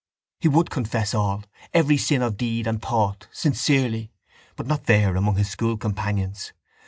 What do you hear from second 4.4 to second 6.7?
but not there among his school companions.